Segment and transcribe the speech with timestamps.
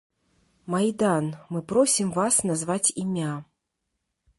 [0.75, 3.33] Майдан, мы просім вас назваць імя.